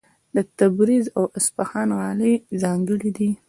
[0.35, 3.29] د تبریز او اصفهان غالۍ ځانګړې دي.